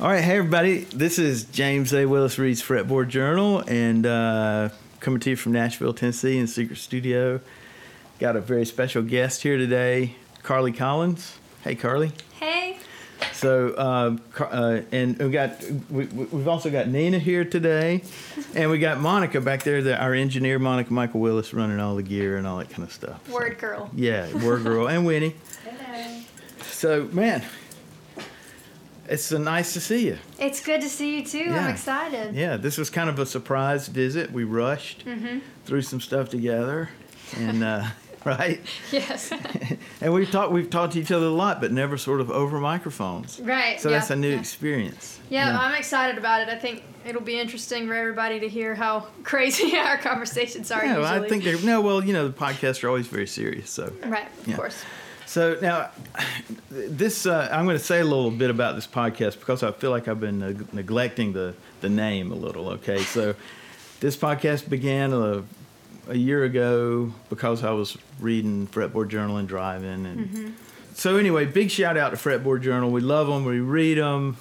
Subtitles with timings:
[0.00, 0.78] All right, hey everybody.
[0.78, 2.04] This is James A.
[2.06, 4.68] Willis Reads Fretboard Journal, and uh,
[5.00, 7.40] coming to you from Nashville, Tennessee, in Secret Studio.
[8.18, 11.38] Got a very special guest here today, Carly Collins.
[11.62, 12.10] Hey, Carly.
[12.40, 12.78] Hey.
[13.32, 18.02] So, uh, Car- uh, and we got we, we've also got Nina here today,
[18.54, 22.02] and we got Monica back there, the, our engineer, Monica Michael Willis, running all the
[22.02, 23.24] gear and all that kind of stuff.
[23.28, 23.90] So, Word girl.
[23.94, 25.34] yeah, word girl, and Winnie.
[25.64, 26.20] Hello.
[26.62, 27.42] So, man,
[29.08, 30.18] it's nice to see you.
[30.38, 31.38] It's good to see you too.
[31.38, 31.64] Yeah.
[31.66, 32.34] I'm excited.
[32.34, 34.32] Yeah, this was kind of a surprise visit.
[34.32, 35.38] We rushed, Mm-hmm.
[35.64, 36.88] threw some stuff together,
[37.36, 37.84] and uh,
[38.24, 38.60] right.
[38.90, 39.32] Yes.
[40.00, 42.60] And we've talked we've talked to each other a lot, but never sort of over
[42.60, 43.40] microphones.
[43.40, 43.80] right.
[43.80, 43.98] So yeah.
[43.98, 44.38] that's a new yeah.
[44.38, 45.18] experience.
[45.30, 46.48] Yeah, I'm excited about it.
[46.48, 50.98] I think it'll be interesting for everybody to hear how crazy our conversations are Yeah,
[50.98, 51.26] usually.
[51.26, 51.80] I think they're no.
[51.80, 53.70] Well, you know, the podcasts are always very serious.
[53.70, 54.56] So, Right, of Yeah.
[54.56, 54.82] course.
[55.26, 55.90] So now,
[56.70, 59.90] this uh, I'm going to say a little bit about this podcast because I feel
[59.90, 62.70] like I've been neg- neglecting the the name a little.
[62.70, 63.34] Okay, so
[64.00, 65.42] this podcast began a,
[66.08, 70.54] a year ago because I was reading Fretboard Journal and driving, and
[70.94, 72.90] so anyway, big shout out to Fretboard Journal.
[72.90, 73.44] We love them.
[73.44, 74.36] We read them.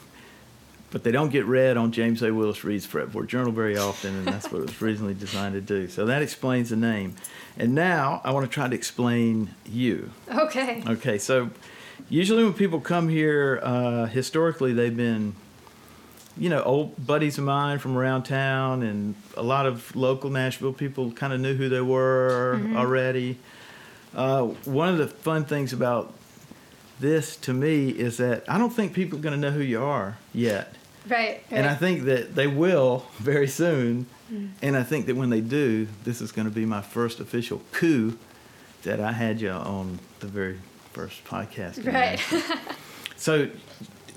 [0.94, 2.31] But they don't get read on James A.
[2.31, 5.88] Willis Reads Fretboard Journal very often, and that's what it was originally designed to do.
[5.88, 7.16] So that explains the name.
[7.58, 10.11] And now I want to try to explain you.
[10.31, 10.83] Okay.
[10.88, 11.49] Okay, so
[12.09, 15.33] usually when people come here, uh, historically they've been,
[16.38, 20.73] you know, old buddies of mine from around town, and a lot of local Nashville
[20.73, 23.39] people kind of knew who they were already.
[24.14, 26.14] Uh, one of the fun things about
[26.99, 29.83] this to me is that I don't think people are going to know who you
[29.83, 30.75] are yet.
[31.07, 31.43] Right.
[31.51, 34.05] And I think that they will very soon.
[34.31, 34.51] Mm.
[34.61, 37.61] And I think that when they do, this is going to be my first official
[37.71, 38.17] coup
[38.83, 40.59] that I had you on the very
[40.93, 41.85] first podcast.
[41.85, 42.21] Right.
[43.23, 43.47] So,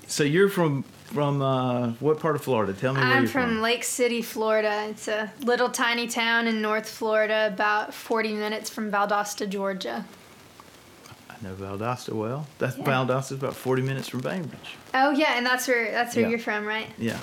[0.07, 2.73] so you're from from uh, what part of Florida?
[2.73, 3.61] Tell me I'm you're from from.
[3.61, 4.87] Lake City, Florida.
[4.89, 10.03] It's a little tiny town in North Florida, about 40 minutes from Valdosta, Georgia.
[11.41, 12.47] Know Valdosta well.
[12.57, 12.83] That's Yeah.
[12.85, 14.75] Valdosta is about 40 minutes from Bainbridge.
[14.93, 16.29] Oh yeah, and that's where that's where Yeah.
[16.29, 16.87] you're from, right?
[16.97, 17.17] Yeah.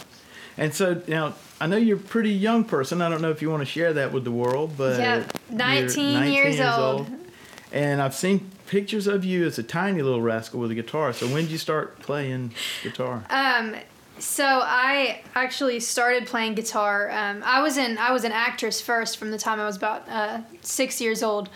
[0.56, 3.02] And so now I know you're a pretty young person.
[3.02, 5.26] I don't know if you want to share that with the world, but Yeah, you're
[5.50, 7.08] 19 years old.
[7.72, 11.12] And I've seen pictures of you as a tiny little rascal with a guitar.
[11.12, 12.52] So when did you start playing
[12.84, 13.24] guitar?
[13.30, 13.74] Um,
[14.20, 17.10] so I actually started playing guitar.
[17.10, 20.08] Um, I was in I was an actress first from the time I was about
[20.08, 21.48] uh, six years old,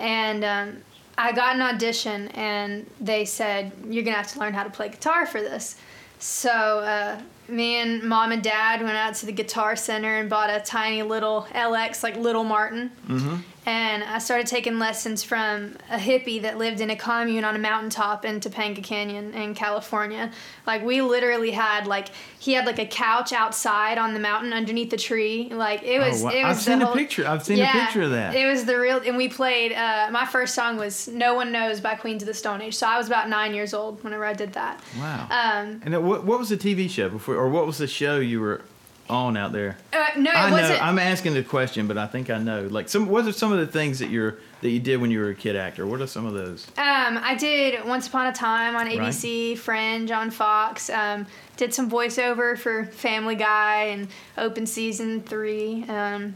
[0.00, 0.82] and um,
[1.18, 4.88] I got an audition, and they said you're gonna have to learn how to play
[4.88, 5.76] guitar for this.
[6.18, 10.50] So uh, me and mom and dad went out to the guitar center and bought
[10.50, 12.90] a tiny little LX like Little Martin.
[13.08, 13.36] Mm-hmm.
[13.64, 17.60] And I started taking lessons from a hippie that lived in a commune on a
[17.60, 20.32] mountaintop in Topanga Canyon in California.
[20.66, 22.08] Like we literally had like
[22.40, 25.48] he had like a couch outside on the mountain underneath the tree.
[25.52, 26.30] Like it was Oh, wow.
[26.32, 27.26] it was I've seen a picture.
[27.26, 28.34] I've seen a picture of that.
[28.34, 31.80] It was the real and we played uh, my first song was No One Knows
[31.80, 32.74] by Queens of the Stone Age.
[32.74, 34.80] So I was about 9 years old whenever I did that.
[34.98, 35.28] Wow.
[35.30, 38.40] Um and what, what was the TV show before, or what was the show you
[38.40, 38.62] were
[39.10, 39.76] on out there?
[39.92, 40.56] uh, no, I know.
[40.56, 42.66] wasn't I'm asking the question, but I think I know.
[42.66, 45.20] Like, some what are some of the things that you're that you did when you
[45.20, 45.86] were a kid actor?
[45.86, 46.66] What are some of those?
[46.78, 50.88] Um, I did Once Upon a Time on ABC, Fringe on Fox.
[50.90, 51.26] Um,
[51.56, 54.08] did some voiceover for Family Guy and
[54.38, 55.84] Open Season Three.
[55.84, 56.34] Um,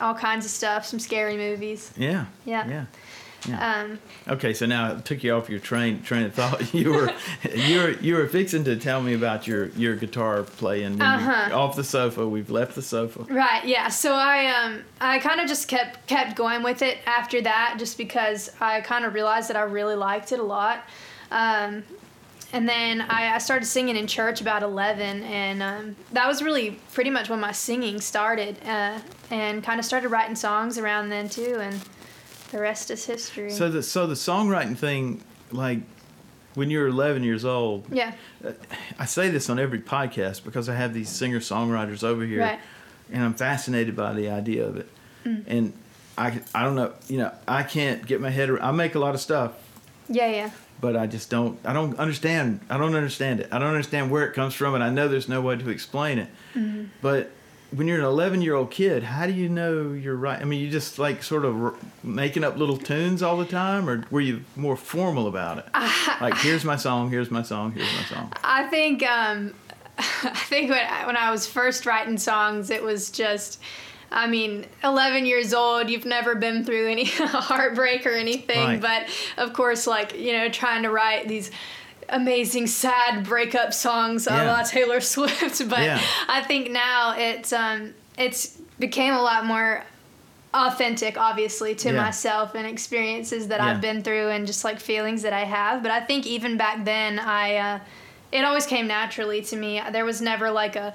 [0.00, 0.84] all kinds of stuff.
[0.84, 1.92] Some scary movies.
[1.96, 2.26] Yeah.
[2.44, 2.68] Yeah.
[2.68, 2.84] Yeah.
[3.58, 3.98] Um,
[4.28, 6.74] Okay, so now it took you off your train train of thought.
[6.74, 7.12] You were
[7.54, 11.56] you were you were fixing to tell me about your your guitar playing Uh-huh.
[11.56, 12.26] off the sofa.
[12.26, 13.20] We've left the sofa.
[13.32, 13.64] right.
[13.64, 13.88] Yeah.
[13.88, 17.96] So I um I kind of just kept kept going with it after that, just
[17.98, 20.82] because I kind of realized that I really liked it a lot.
[21.30, 21.84] Um,
[22.52, 26.78] and then I, I started singing in church about 11 and um, that was really
[26.92, 31.28] pretty much when my singing started uh, and kind of started writing songs around then
[31.28, 31.80] too and
[32.50, 35.80] the rest is history So the so the songwriting thing, like
[36.54, 38.12] when you were 11 years old, yeah
[38.98, 42.58] I say this on every podcast because I have these singer songwriters over here, Right.
[43.12, 44.88] and I'm fascinated by the idea of it.
[45.24, 45.44] Mm.
[45.46, 45.72] And
[46.16, 48.48] I I don't know, you know, I can't get my head.
[48.50, 49.52] around I make a lot of stuff,
[50.08, 51.58] yeah yeah but I just don't.
[51.64, 52.60] I don't understand.
[52.68, 53.48] I don't understand it.
[53.50, 56.18] I don't understand where it comes from, and I know there's no way to explain
[56.18, 56.28] it.
[56.54, 56.84] Mm-hmm.
[57.00, 57.30] But
[57.72, 60.40] when you're an 11 year old kid, how do you know you're right?
[60.40, 63.88] I mean, you just like sort of r- making up little tunes all the time,
[63.88, 65.66] or were you more formal about it?
[66.20, 68.32] like, here's my song, here's my song, here's my song.
[68.44, 69.52] I think um,
[69.98, 70.02] I
[70.48, 73.60] think when I, when I was first writing songs, it was just.
[74.08, 78.80] I mean, 11 years old, you've never been through any heartbreak or anything, Right.
[78.80, 81.50] but of course, like, you know, trying to write these
[82.08, 84.52] amazing sad breakup songs a Yeah.
[84.52, 86.00] la Taylor Swift, but Yeah.
[86.28, 89.82] I think now it's um it's became a lot more
[90.54, 92.02] authentic obviously to Yeah.
[92.02, 93.66] myself and experiences that Yeah.
[93.66, 96.84] I've been through and just like feelings that I have but I think even back
[96.84, 97.78] then I uh,
[98.32, 100.94] it always came naturally to me there was never like a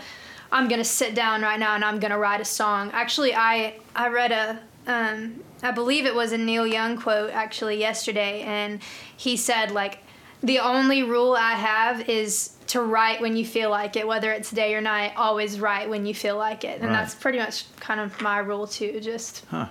[0.51, 4.07] I'm gonna sit down right now and I'm gonna write a song actually I I
[4.07, 8.79] read a um, I believe it was a Neil Young quote actually yesterday and
[9.15, 9.99] he said like
[10.43, 14.49] the only rule I have is to write when you feel like it, whether it's
[14.51, 15.13] day or night.
[15.17, 16.93] Always write when you feel like it, and Right.
[17.01, 18.99] that's pretty much kind of my rule too.
[19.01, 19.67] Just Huh.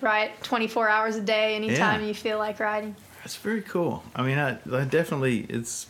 [0.00, 2.06] write 24 hours a day, anytime Yeah.
[2.08, 2.94] you feel like writing.
[3.22, 4.02] That's very cool.
[4.14, 5.86] I mean, I, I definitely it's,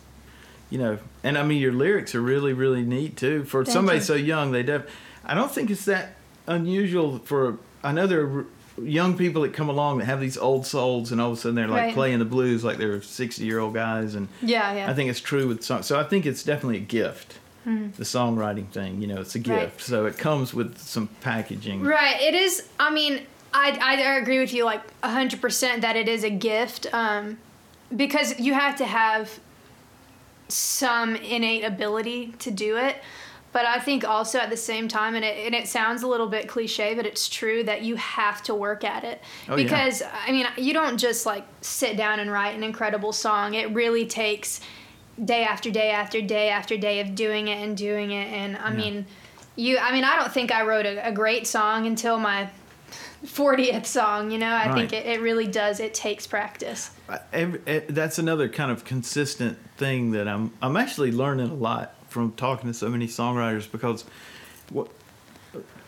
[0.69, 3.99] you know, and I mean your lyrics are really really neat too for Thank somebody
[3.99, 4.05] you.
[4.05, 4.53] so young.
[4.53, 4.83] They def.
[5.25, 6.15] I don't think it's that
[6.47, 7.59] unusual for.
[7.85, 8.47] I know there are
[8.83, 11.55] young people that come along that have these old souls, and all of a sudden
[11.55, 11.95] they're like Right.
[11.95, 14.91] playing the blues like they're sixty year old guys, and Yeah, yeah.
[14.91, 15.87] I think it's true with songs.
[15.87, 17.39] So I think it's definitely a gift.
[17.67, 19.61] The songwriting thing, you know, it's a gift.
[19.61, 19.81] Right.
[19.81, 21.85] So it comes with some packaging.
[21.85, 22.21] Right.
[22.21, 22.67] It is.
[22.81, 23.21] I mean,
[23.55, 27.39] I, I agree with you like 100% that it is a gift um,
[27.95, 29.39] because you have to have
[30.49, 32.97] some innate ability to do it.
[33.53, 36.29] But I think also at the same time, and it, and it sounds a little
[36.29, 39.21] bit cliche, but it's true that you have to work at it.
[39.49, 39.65] Oh, yeah.
[39.65, 43.55] because, I mean, you don't just like sit down and write an incredible song.
[43.55, 44.61] It really takes
[45.25, 48.33] day after day after day after day of doing it and doing it.
[48.33, 48.77] And I Yeah.
[48.77, 49.07] mean,
[49.57, 52.49] you, I mean, I don't think I wrote a, a great song until my
[53.27, 54.55] 40th song, you know?
[54.55, 55.81] I think it, it really does.
[55.81, 56.91] It takes practice.
[57.09, 61.55] I- every, eh, that's another kind of consistent thing that I'm I'm actually learning a
[61.55, 64.05] lot from talking to so many songwriters because
[64.71, 64.89] what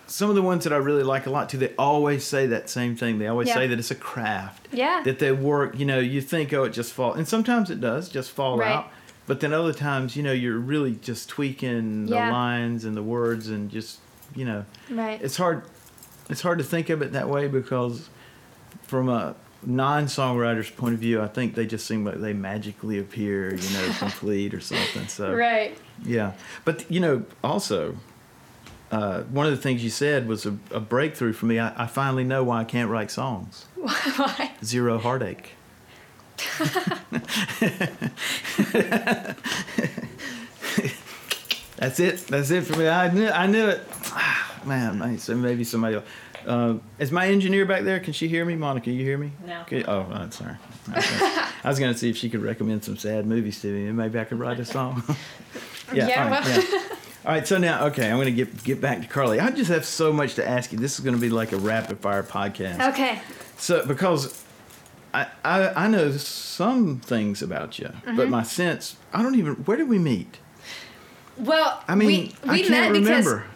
[0.07, 2.69] some of the ones that I really like a lot too they always say that
[2.71, 3.55] same thing they always Yeah.
[3.55, 5.03] say that it's a craft Yeah.
[5.05, 8.09] that they work you know you think oh it just fall and sometimes it does
[8.09, 8.71] just fall Right.
[8.73, 8.91] out
[9.27, 13.49] but then other times you know you're really just tweaking the lines and the words
[13.49, 13.99] and just
[14.35, 15.21] you know Right.
[15.23, 15.63] it's hard
[16.29, 18.09] it's hard to think of it that way because
[18.85, 23.55] from a non-songwriter's point of view i think they just seem like they magically appear
[23.55, 25.77] you know complete or something so right.
[26.05, 26.33] yeah
[26.65, 27.97] but you know also
[28.91, 31.87] uh, one of the things you said was a, a breakthrough for me I, I
[31.87, 34.53] finally know why i can't write songs Why?
[34.65, 35.53] zero heartache
[41.83, 42.19] That's it.
[42.29, 42.87] That's it for me.
[42.87, 43.29] I knew.
[43.29, 43.85] I knew it.
[44.13, 45.97] Ah, man, man, so maybe somebody.
[45.97, 46.05] Else.
[46.47, 48.01] Uh, is my engineer back there?
[48.01, 48.91] Can she hear me, Monica?
[48.91, 49.33] You hear me?
[49.47, 49.61] No.
[49.63, 49.85] Okay.
[49.85, 50.57] Oh, I'm sorry.
[50.89, 54.19] I was gonna see if she could recommend some sad movies to me, and maybe
[54.19, 55.03] I could write a song.
[55.93, 56.07] yeah.
[56.09, 56.79] Yeah, all right, well- yeah.
[57.25, 57.47] All right.
[57.47, 59.39] So now, okay, I'm gonna get get back to Carly.
[59.39, 60.79] I just have so much to ask you.
[60.79, 62.89] This is gonna be like a rapid fire podcast.
[62.93, 63.21] Okay.
[63.59, 64.43] So because
[65.15, 68.17] I, I I know some things about you, Mm-hmm.
[68.17, 69.55] but my sense I don't even.
[69.55, 70.39] Where did we meet?
[71.39, 73.37] Well, I mean, we, we I can't met remember.
[73.39, 73.52] because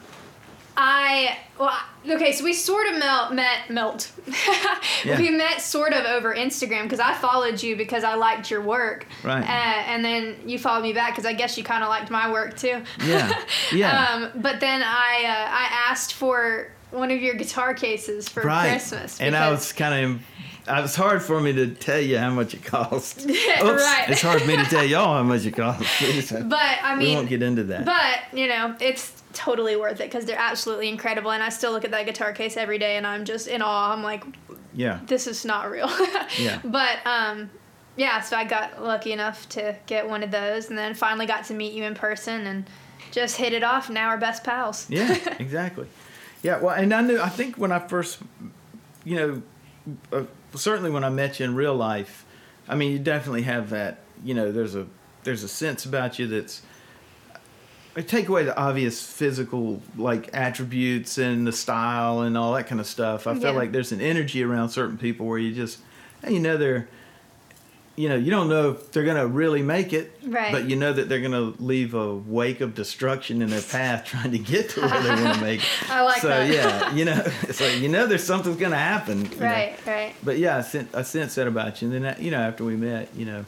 [0.76, 1.76] I well
[2.08, 4.12] okay, so we sort of melt met melt.
[5.04, 5.18] Yeah.
[5.20, 9.06] We met sort of over Instagram because I followed you because I liked your work.
[9.22, 9.42] Right.
[9.42, 12.30] Uh, and then you followed me back because I guess you kind of liked my
[12.30, 12.82] work too.
[13.04, 13.42] Yeah,
[13.72, 14.04] yeah.
[14.32, 18.70] um, but then I uh, I asked for one of your guitar cases for right.
[18.70, 19.20] Christmas.
[19.20, 20.22] and I was kind of.
[20.68, 23.20] It was hard for me to tell you how much it cost.
[23.30, 24.06] Oops, Right.
[24.08, 25.84] It's hard for me to tell y'all how much it cost.
[26.48, 27.84] But I mean, we won't get into that.
[27.84, 31.84] But you know, it's totally worth it because they're absolutely incredible, and I still look
[31.84, 33.92] at that guitar case every day, and I'm just in awe.
[33.92, 34.24] I'm like,
[34.74, 35.00] yeah.
[35.06, 35.90] this is not real.
[36.38, 36.60] Yeah.
[36.64, 37.50] But um,
[37.96, 41.44] yeah, so I got lucky enough to get one of those, and then finally got
[41.46, 42.68] to meet you in person, and
[43.12, 43.88] just hit it off.
[43.88, 44.86] Now we're best pals.
[44.90, 45.86] Yeah, exactly.
[46.42, 47.20] Yeah, well, and I knew.
[47.20, 48.18] I think when I first,
[49.04, 49.42] you know,
[50.12, 52.26] uh, certainly when I met you in real life,
[52.68, 54.00] I mean, you definitely have that.
[54.24, 54.86] You know, there's a
[55.22, 56.62] there's a sense about you that's.
[57.96, 62.80] I take away the obvious physical like attributes and the style and all that kind
[62.80, 63.26] of stuff.
[63.26, 65.78] I feel like there's an energy around certain people where you just,
[66.28, 66.88] you know, they're,
[67.94, 70.52] you know, you don't know if they're gonna really make it, Right.
[70.52, 74.32] But you know that they're gonna leave a wake of destruction in their path trying
[74.32, 75.60] to get to where they want to make.
[75.60, 75.66] it.
[75.90, 76.52] I like so, that.
[76.52, 79.24] yeah, you know, so you know there's something's gonna happen.
[79.24, 79.46] you know.
[79.46, 80.14] Right, right.
[80.22, 81.90] But yeah, I sense, I sense that about you.
[81.90, 83.46] And then, uh, you know, after we met, you know,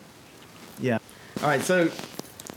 [0.81, 0.97] yeah.
[1.43, 1.91] All right, so,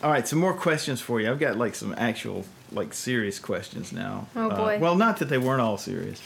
[0.03, 1.29] all right, some more questions for you.
[1.29, 4.27] I've got like some actual, like serious questions now.
[4.35, 4.77] Oh, Uh, boy.
[4.79, 6.19] well, not that they weren't all serious.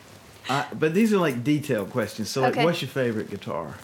[0.48, 2.30] uh, but these are like detailed questions.
[2.30, 2.64] So, like, Okay.
[2.64, 3.74] what's your favorite guitar?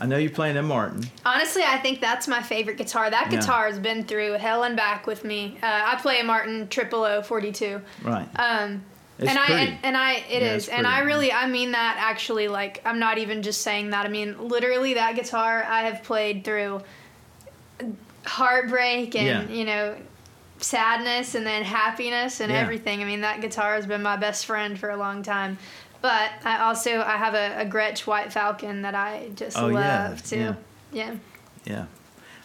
[0.00, 1.08] I know you're playing a Martin.
[1.24, 3.10] Honestly, I think that's my favorite guitar.
[3.10, 3.40] That Yeah.
[3.40, 5.58] guitar has been through hell and back with me.
[5.62, 7.80] Uh, I play a Martin Triple O 42.
[8.02, 8.28] Right.
[8.36, 8.82] Um,
[9.18, 9.62] It's and I pretty.
[9.72, 13.00] and, and I it Yeah, is, and I really I mean that actually like I'm
[13.00, 16.82] not even just saying that I mean literally that guitar I have played through
[18.26, 19.56] heartbreak and Yeah.
[19.56, 19.96] you know
[20.58, 22.58] sadness and then happiness and Yeah.
[22.58, 23.00] everything.
[23.00, 25.58] I mean, that guitar has been my best friend for a long time.
[26.00, 30.08] But I also I have a, a Gretsch White Falcon that I just Oh, yeah,
[30.08, 30.36] love too.
[30.38, 30.54] yeah.
[30.92, 31.14] yeah.
[31.64, 31.84] Yeah.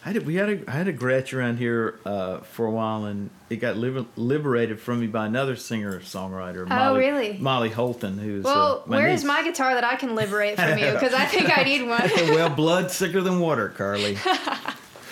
[0.06, 3.06] I had, we had a, I had a Gretsch around here uh, for a while,
[3.06, 6.64] and it got liber- liberated from me by another singer songwriter.
[6.64, 7.38] Oh, Molly, really?
[7.38, 9.28] Molly Holton, who's Well, uh, where is niece.
[9.28, 10.90] my guitar that I can liberate from you?
[10.92, 12.02] Because I think I need one.
[12.34, 14.18] well, blood's sicker than water, Carly.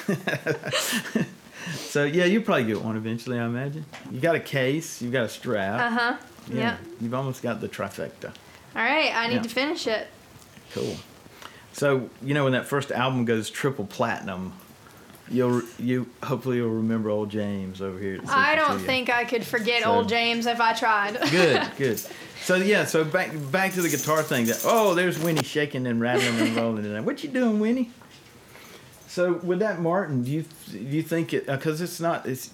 [1.76, 3.84] so yeah, you probably get one eventually, I imagine.
[4.10, 5.80] You got a case, you got a strap.
[5.80, 6.16] Uh huh.
[6.52, 6.76] Yeah.
[7.00, 8.32] You've almost got the trifecta.
[8.74, 9.42] All right, I need Yeah.
[9.42, 10.08] to finish it.
[10.72, 10.96] Cool.
[11.72, 14.52] So you know when that first album goes triple platinum,
[15.30, 18.16] you'll you hopefully you'll remember old James over here.
[18.16, 21.18] at I don't think I could forget So- old James if I tried.
[21.30, 22.02] Good, good.
[22.42, 24.46] So yeah, so back back to the guitar thing.
[24.46, 27.90] That oh, there's Winnie shaking and rattling and rolling and what you doing, Winnie?
[29.12, 32.48] So with that Martin, do you do you think it because it's not it's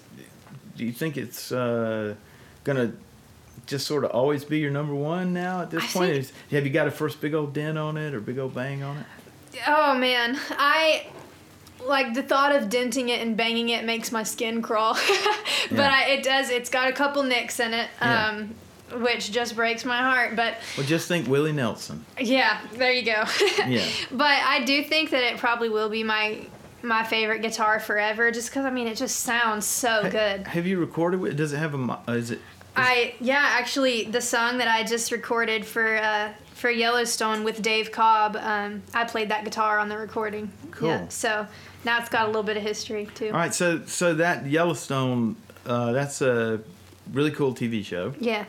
[0.75, 2.15] do you think it's uh,
[2.65, 2.91] gonna
[3.65, 6.11] just sort of always be your number one now at this I point?
[6.11, 8.83] Is, have you got a first big old dent on it or big old bang
[8.83, 9.05] on it?
[9.67, 11.07] Oh man, I
[11.87, 14.93] like the thought of denting it and banging it makes my skin crawl.
[15.69, 15.89] but Yeah.
[15.93, 16.49] I, it does.
[16.49, 18.31] It's got a couple nicks in it, Yeah.
[18.93, 20.35] Which just breaks my heart.
[20.35, 22.05] But Well, just think Willie Nelson.
[22.19, 23.23] yeah, there you go.
[23.67, 23.85] Yeah.
[24.11, 26.45] But I do think that it probably will be my
[26.81, 30.47] my favorite guitar forever, just because I mean it just sounds so good.
[30.47, 31.35] Have you recorded it?
[31.35, 31.99] Does it have a?
[32.07, 32.39] uh, Is it?
[32.75, 37.91] I yeah, actually, the song that I just recorded for uh, for Yellowstone with Dave
[37.91, 40.51] Cobb, um, I played that guitar on the recording.
[40.71, 40.89] Cool.
[40.89, 41.45] Yeah, so
[41.83, 43.27] now it's got a little bit of history too.
[43.27, 43.53] All right.
[43.53, 46.61] So so that Yellowstone, uh, that's a
[47.11, 48.13] really cool TV show.
[48.19, 48.45] Yeah.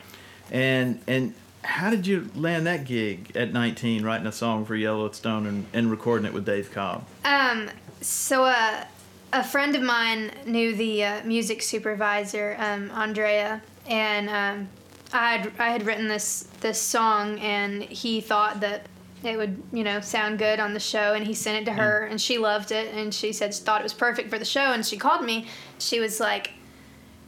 [0.51, 5.45] And and how did you land that gig at 19, writing a song for Yellowstone
[5.45, 7.05] and, and recording it with Dave Cobb?
[7.25, 7.69] Um.
[8.01, 8.85] So uh,
[9.31, 14.69] a friend of mine knew the uh, music supervisor, um, Andrea, and um,
[15.13, 18.87] I had I had written this this song, and he thought that
[19.23, 22.05] it would you know sound good on the show, and he sent it to her,
[22.05, 24.71] and she loved it, and she said she thought it was perfect for the show,
[24.73, 25.47] and she called me.
[25.77, 26.51] She was like,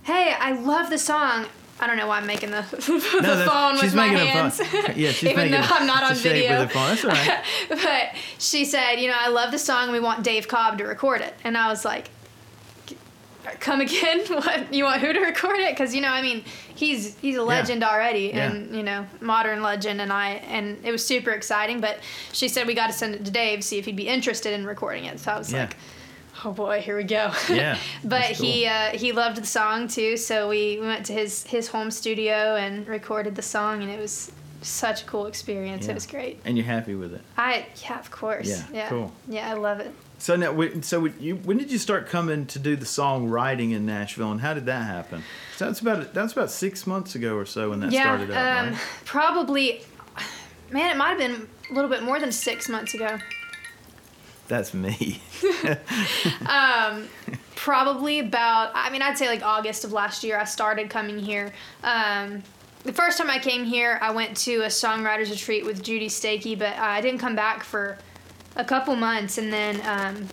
[0.03, 1.45] "Hey, I love the song."
[1.79, 4.59] I don't know why I'm making the, the No, phone with my hands.
[4.95, 6.61] Yeah, she's Even making though I'm not on video.
[6.61, 6.89] with phone.
[6.95, 7.43] That's right.
[7.69, 9.91] but she said, you know, I love the song.
[9.91, 11.33] We want Dave Cobb to record it.
[11.43, 12.09] And I was like,
[13.59, 14.21] come again?
[14.27, 15.71] What you want who to record it?
[15.73, 16.43] Because you know, I mean,
[16.75, 18.51] he's he's a legend already, Yeah.
[18.51, 19.99] and you know, modern legend.
[19.99, 21.81] And I and it was super exciting.
[21.81, 21.99] But
[22.31, 24.65] she said we got to send it to Dave, see if he'd be interested in
[24.65, 25.19] recording it.
[25.19, 25.61] So I was Yeah.
[25.61, 25.77] like.
[26.45, 27.31] Oh boy, here we go.
[27.49, 31.13] Yeah, but that's he uh, he loved the song too, so we, we went to
[31.13, 34.31] his his home studio and recorded the song, and it was
[34.61, 35.85] such a cool experience.
[35.85, 35.91] Yeah.
[35.91, 36.41] It was great.
[36.45, 37.21] And you're happy with it.
[37.37, 38.47] I yeah, of course.
[38.47, 38.89] Yeah, Yeah.
[38.89, 39.11] cool.
[39.27, 39.93] Yeah, I love it.
[40.19, 44.31] So now, so you, when did you start coming to do the songwriting in Nashville,
[44.31, 45.23] and how did that happen?
[45.57, 48.57] So that's about that's about six months ago or so when that yeah, started out,
[48.65, 48.81] um, right?
[49.05, 49.83] probably.
[50.71, 53.19] Man, it might have been a little bit more than six months ago.
[54.47, 55.21] That's me.
[56.47, 57.07] Um,
[57.55, 58.71] probably about.
[58.73, 60.37] I mean, I'd say like August of last year.
[60.37, 61.53] I started coming here.
[61.83, 62.43] Um,
[62.83, 66.59] the first time I came here, I went to a songwriters retreat with Judy Stakee,
[66.59, 67.97] but I didn't come back for
[68.57, 70.27] a couple months, and then um,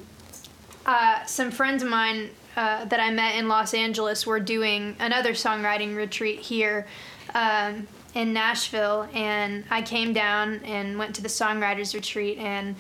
[0.85, 5.33] uh, some friends of mine uh, that I met in Los Angeles were doing another
[5.33, 6.87] songwriting retreat here
[7.35, 12.75] um, in Nashville, and I came down and went to the songwriters retreat, and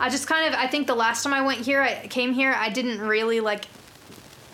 [0.00, 2.52] I just kind of I think the last time I went here, I came here,
[2.52, 3.66] I didn't really like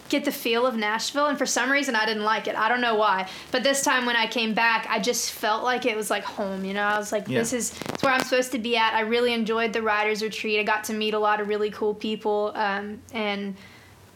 [0.09, 2.57] get the feel of Nashville, and for some reason I didn't like it.
[2.57, 5.87] I don't know why, but this time when I came back, I just felt like
[5.87, 6.65] it was like home.
[6.65, 7.39] You know, I was like, Yeah.
[7.39, 8.93] this is it's where I'm supposed to be at.
[8.95, 10.59] I really enjoyed the writers retreat.
[10.59, 13.55] I got to meet a lot of really cool people, um, and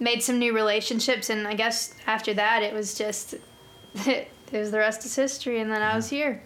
[0.01, 1.31] made some new relationships.
[1.31, 3.35] And I guess after that, it was just
[3.95, 5.61] it was the rest is history.
[5.61, 6.43] And then I was here.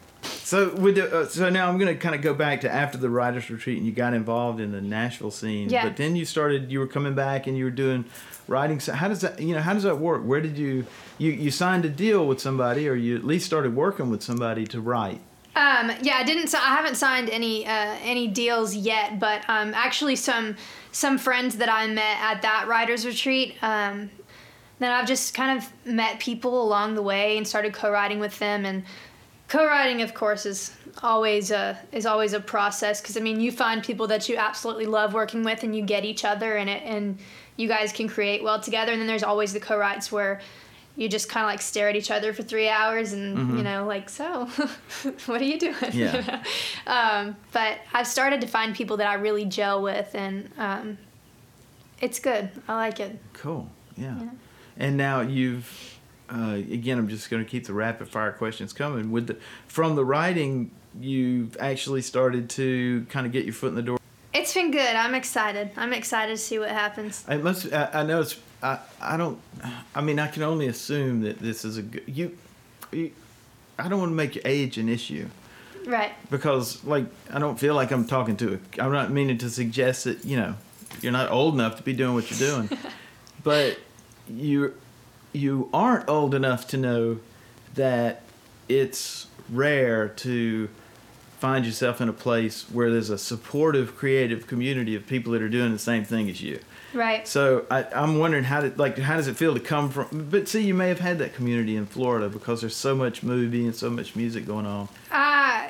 [0.48, 2.96] So with the, uh, so now I'm going to kind of go back to after
[2.96, 5.68] the writers retreat and you got involved in the Nashville scene.
[5.68, 5.86] Yeah.
[5.86, 8.06] But then you started you were coming back and you were doing
[8.46, 8.80] writing.
[8.80, 10.22] So how does that you know how does that work?
[10.24, 10.86] Where did you
[11.18, 14.66] you you signed a deal with somebody or you at least started working with somebody
[14.68, 15.20] to write?
[15.54, 16.54] Um, yeah, I didn't.
[16.54, 20.56] I haven't signed any uh, any deals yet, but um, actually some
[20.92, 23.62] some friends that I met at that writers retreat.
[23.62, 24.08] Um,
[24.78, 28.64] then I've just kind of met people along the way and started co-writing with them.
[28.64, 28.84] And
[29.48, 33.82] co-writing, of course, is always a is always a process because I mean you find
[33.82, 37.18] people that you absolutely love working with and you get each other and it and
[37.56, 38.92] you guys can create well together.
[38.92, 40.40] And then there's always the co-writes where
[40.96, 43.86] you just kind of like stare at each other for three hours and you know
[43.86, 44.46] like so
[45.26, 46.40] what are you doing You Yeah.
[46.86, 46.92] know?
[46.92, 50.98] um, but i've started to find people that i really gel with and um,
[52.00, 52.50] it's good.
[52.68, 53.16] I like it.
[53.32, 53.68] Cool.
[53.96, 54.16] Yeah.
[54.20, 54.30] Yeah.
[54.76, 55.97] And now you've
[56.30, 56.98] uh, again.
[56.98, 59.10] I'm just going to keep the rapid fire questions coming.
[59.10, 60.70] With the from the writing,
[61.00, 63.98] you've actually started to kind of get your foot in the door.
[64.34, 64.94] It's been good.
[64.94, 65.70] I'm excited.
[65.76, 67.24] I'm excited to see what happens.
[67.28, 67.72] I must.
[67.72, 68.38] I, I know it's.
[68.62, 68.78] I.
[69.00, 69.38] I don't.
[69.94, 72.04] I mean, I can only assume that this is a good.
[72.06, 72.36] You.
[72.92, 73.12] you
[73.78, 75.28] I don't want to make your age an issue
[75.86, 76.10] Right.
[76.30, 78.54] because, like, I don't feel like I'm talking to.
[78.54, 80.54] A, I'm not meaning to suggest that you know
[81.00, 82.68] you're not old enough to be doing what you're doing,
[83.44, 83.78] but
[84.28, 84.74] you
[85.32, 87.18] you aren't old enough to know
[87.74, 88.22] that
[88.68, 90.68] it's rare to
[91.38, 95.48] find yourself in a place where there's a supportive creative community of people that are
[95.48, 96.58] doing the same thing as you
[96.94, 97.28] Right.
[97.28, 100.48] so I, i'm wondering how did like how does it feel to come from but
[100.48, 103.74] see you may have had that community in florida because there's so much movie and
[103.76, 105.68] so much music going on Uh,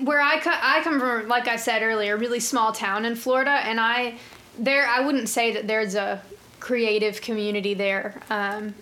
[0.00, 3.14] where I co- I come from, like I said earlier, a really small town in
[3.16, 4.16] Florida, and I
[4.58, 6.20] there I wouldn't say that there's a
[6.60, 8.20] creative community there.
[8.30, 8.74] Um,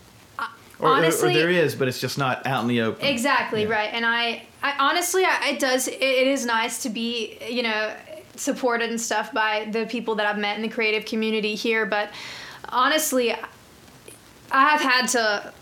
[0.80, 3.62] or, or- honestly, or there is but it's just not out in the open Exactly
[3.62, 3.68] Yeah.
[3.70, 5.88] right, and I, I honestly, I, it does.
[5.88, 7.94] It, it is nice to be, you know,
[8.36, 11.84] supported and stuff by the people that I've met in the creative community here.
[11.86, 12.10] But
[12.68, 13.32] honestly,
[14.52, 15.52] I have had to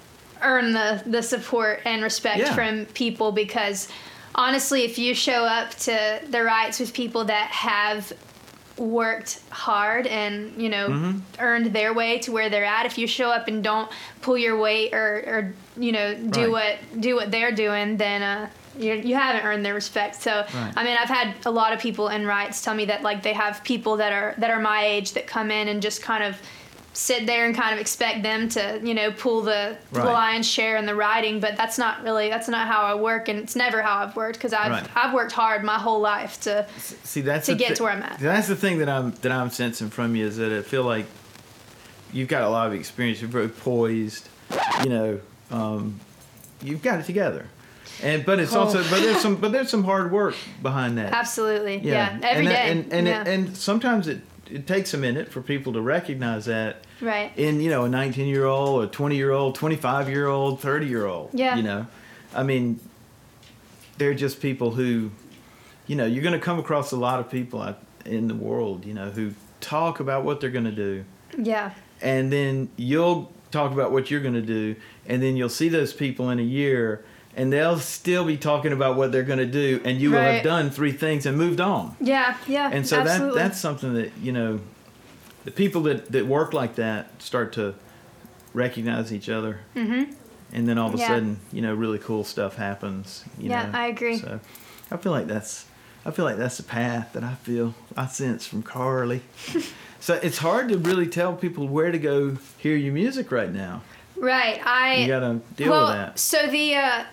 [0.43, 2.55] earn the the support and respect Yeah.
[2.55, 3.89] from people because
[4.35, 8.13] honestly, if you show up to the rights with people that have
[8.79, 11.19] worked hard and you know Mm-hmm.
[11.41, 13.91] earned their way to where they're at if you show up and don't
[14.21, 16.79] pull your weight or, or you know do Right.
[16.93, 20.73] what do what they're doing then uh you, you haven't earned their respect so Right.
[20.77, 23.33] i mean i've had a lot of people in rights tell me that like they
[23.33, 26.37] have people that are that are my age that come in and just kind of
[26.99, 30.05] sit there and kind of expect them to you know pull the Right.
[30.07, 33.39] lion's share in the writing but that's not really that's not how i work and
[33.39, 34.89] it's never how i've worked because i've Right.
[34.97, 38.03] i've worked hard my whole life to See, that's to get thi- to where I'm
[38.03, 38.19] at.
[38.19, 41.05] That's the thing that I'm that I'm sensing from you is that I feel like
[42.15, 43.21] you've got a lot of experience.
[43.21, 44.29] You're very poised.
[44.83, 46.01] You know, um,
[46.63, 47.47] you've got it together.
[48.03, 48.61] And but it's Oh.
[48.61, 51.13] also but there's some but there's some hard work behind that.
[51.13, 53.21] absolutely yeah, every and day that- and and, yeah.
[53.23, 57.33] it, and sometimes it it takes a minute for people to recognize that right.
[57.37, 60.87] in you know a 19 year old a 20 year old 25 year old 30
[60.87, 61.57] year old Yeah.
[61.57, 61.87] you know?
[62.35, 62.81] I mean
[63.99, 65.11] they're just people who
[65.87, 68.95] you know you're going to come across a lot of people in the world you
[68.95, 71.05] know who talk about what they're going to do.
[71.37, 71.73] Yeah.
[72.01, 75.93] And then you'll talk about what you're going to do and then you'll see those
[75.93, 77.05] people in a year
[77.37, 80.43] and they'll still be talking about what they're going to do and you will have
[80.43, 84.33] done three things and moved on yeah yeah and so that that's something that you
[84.33, 84.59] know
[85.45, 87.75] the people that that work like that start to
[88.55, 90.13] recognize each other mm-hmm.
[90.53, 91.09] and then all of a Yeah.
[91.09, 93.79] sudden you know really cool stuff happens you Yeah, know?
[93.79, 94.19] I agree.
[94.19, 94.41] so
[94.91, 95.67] i feel like that's
[96.05, 99.21] i feel like that's the path that i feel i sense from carly
[100.01, 103.83] so it's hard to really tell people where to go hear your music right now
[104.17, 107.05] right i you gotta deal well, with that So the uh,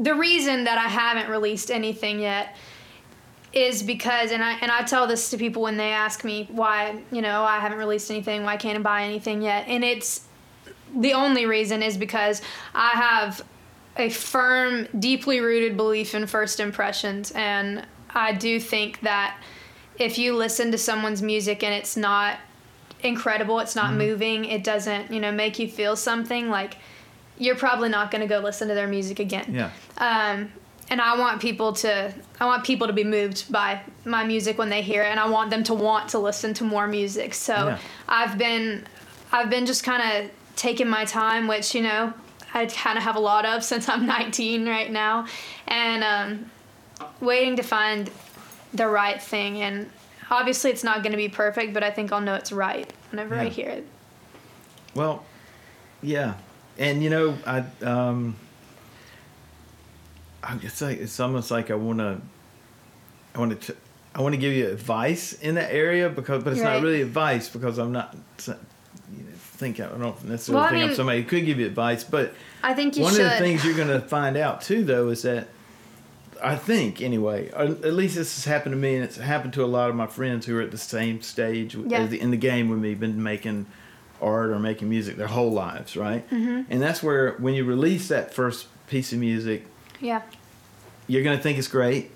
[0.00, 2.56] the reason that I haven't released anything yet
[3.52, 7.02] is because, and I and I tell this to people when they ask me why
[7.10, 10.26] you know I haven't released anything, why can't I buy anything yet, and it's
[10.94, 12.42] the only reason is because
[12.74, 13.42] I have
[13.96, 19.38] a firm, deeply rooted belief in first impressions, and I do think that
[19.98, 22.38] if you listen to someone's music and it's not
[23.02, 23.88] incredible, it's Mm-hmm.
[23.88, 26.76] not moving, it doesn't, you know, make you feel something like
[27.38, 29.46] you're probably not going to go listen to their music again.
[29.54, 30.52] yeah Um,
[30.88, 34.68] and I want people to I want people to be moved by my music when
[34.68, 37.34] they hear it and I want them to want to listen to more music.
[37.34, 37.78] So Yeah.
[38.08, 38.86] I've been
[39.32, 42.12] I've been just kind of taking my time, which you know
[42.54, 45.26] I kind of have a lot of since I'm 19 right now,
[45.66, 46.50] and um,
[47.20, 48.10] waiting to find
[48.72, 49.60] the right thing.
[49.60, 49.90] And
[50.30, 53.34] obviously, it's not going to be perfect, but I think I'll know it's right whenever
[53.34, 53.86] I hear it.
[54.94, 55.24] Well,
[56.00, 56.34] yeah,
[56.78, 58.36] and you know, I um,
[60.42, 62.20] I it's like it's almost like I want to,
[63.34, 63.76] I want to,
[64.14, 67.48] I want to give you advice in that area because, but it's not really advice
[67.48, 68.14] because I'm not.
[68.46, 68.54] You
[69.22, 71.66] know, think I don't necessarily Well, I think I'm mean- somebody who could give you
[71.66, 73.24] advice, but I think you one should.
[73.24, 75.48] of the things you're going to find out too, though, is that
[76.42, 79.64] I think anyway, or at least this has happened to me, and it's happened to
[79.64, 82.04] a lot of my friends who are at the same stage Yeah.
[82.06, 83.64] the, in the game with me, been making
[84.20, 86.28] art or making music their whole lives, right?
[86.30, 86.62] Mm-hmm.
[86.70, 89.66] And that's where when you release that first piece of music,
[90.00, 90.22] yeah.
[91.06, 92.10] you're going to think it's great,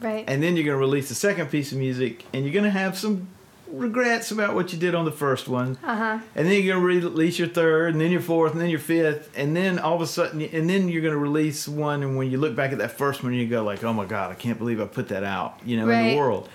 [0.00, 0.24] Right.
[0.28, 2.70] and then you're going to release the second piece of music, and you're going to
[2.70, 3.28] have some
[3.68, 5.76] regrets about what you did on the first one.
[5.82, 6.18] uh huh.
[6.36, 8.78] And then you're going to release your third, and then your fourth, and then your
[8.78, 12.16] fifth, and then all of a sudden, and then you're going to release one, and
[12.16, 14.34] when you look back at that first one, you go like, "Oh my God, I
[14.34, 16.48] can't believe I put that out," you know, in the world.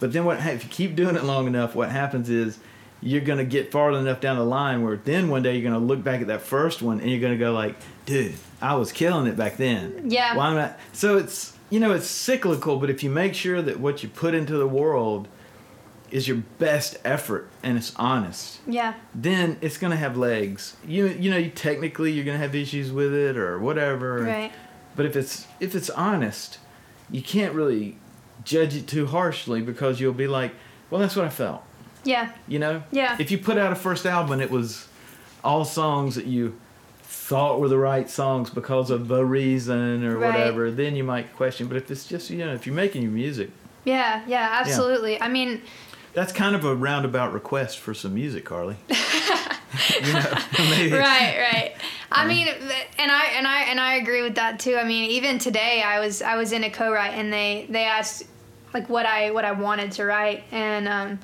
[0.00, 0.38] But then what?
[0.44, 2.58] If you keep doing it long enough, what happens is
[3.02, 6.02] you're gonna get far enough down the line where then one day you're gonna look
[6.04, 9.36] back at that first one and you're gonna go like, dude, I was killing it
[9.36, 10.10] back then.
[10.10, 10.36] Yeah.
[10.36, 10.72] Why am I?
[10.92, 14.34] So it's you know it's cyclical, but if you make sure that what you put
[14.34, 15.28] into the world
[16.10, 18.94] is your best effort and it's honest, Yeah.
[19.14, 20.76] then it's gonna have legs.
[20.86, 24.22] You you know you technically you're gonna have issues with it or whatever.
[24.24, 24.52] Right.
[24.96, 26.58] But if it's if it's honest,
[27.10, 27.96] you can't really
[28.44, 30.52] judge it too harshly because you'll be like,
[30.90, 31.62] well, that's what I felt.
[32.04, 32.32] Yeah.
[32.48, 32.82] You know?
[32.92, 33.16] Yeah.
[33.18, 34.86] If you put out a first album and it was
[35.44, 36.58] all songs that you
[37.02, 40.32] thought were the right songs because of a reason or Right.
[40.34, 41.66] whatever, then you might question.
[41.68, 43.50] But if it's just you know if you're making your music,
[43.84, 44.22] Yeah.
[44.26, 44.48] Yeah.
[44.60, 45.20] Absolutely.
[45.20, 45.62] I mean,
[46.12, 48.76] that's kind of a roundabout request for some music, Carly.
[50.04, 51.72] you know, right right
[52.12, 52.48] i mean
[52.98, 56.00] and i and i and i agree with that too i mean even today i
[56.00, 58.24] was i was in a co-write and they they asked
[58.74, 61.18] like what i what i wanted to write and um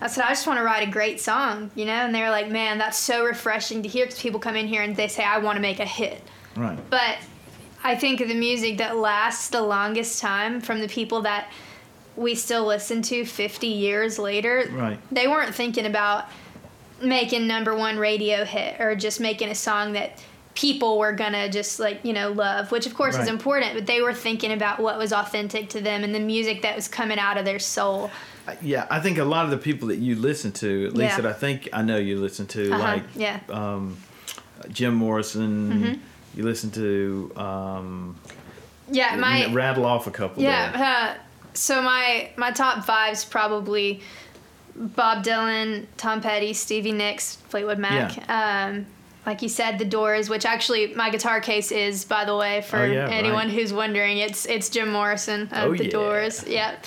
[0.00, 1.92] I said, I just want to write a great song, you know?
[1.92, 4.82] And they were like, man, that's so refreshing to hear because people come in here
[4.82, 6.22] and they say, I want to make a hit.
[6.56, 6.78] Right.
[6.90, 7.16] But
[7.82, 11.50] I think the music that lasts the longest time from the people that
[12.16, 14.98] we still listen to 50 years later, Right.
[15.12, 16.26] they weren't thinking about
[17.00, 20.20] making number one radio hit or just making a song that
[20.56, 23.28] people were gonna just like you know love which of course is Right.
[23.28, 26.74] important but they were thinking about what was authentic to them and the music that
[26.74, 28.10] was coming out of their soul
[28.62, 31.20] Yeah, I think a lot of the people that you listen to, at least Yeah.
[31.22, 33.40] that I think I know you listen to, Uh-huh, like yeah.
[33.50, 33.96] um,
[34.70, 35.72] Jim Morrison.
[35.72, 35.94] Mm-hmm.
[36.38, 38.16] You listen to um,
[38.90, 40.42] yeah my rattle off a couple.
[40.42, 41.14] Yeah.
[41.16, 41.20] Uh,
[41.54, 44.00] so my my top five's probably
[44.76, 48.28] Bob Dylan, Tom Petty, Stevie Nicks, Fleetwood Mac.
[48.30, 48.86] Um,
[49.26, 52.78] like you said, The Doors, which actually my guitar case is, by the way, for
[52.78, 53.50] Oh, yeah, anyone right.
[53.50, 54.18] who's wondering.
[54.18, 55.90] It's it's Jim Morrison of Oh, The yeah.
[55.90, 56.44] Doors.
[56.46, 56.84] Yep.